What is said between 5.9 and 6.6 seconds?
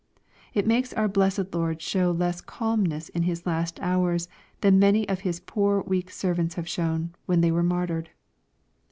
servants